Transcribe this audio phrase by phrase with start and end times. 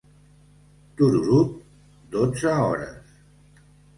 [1.01, 1.51] Tururut,
[2.15, 3.13] dotze hores!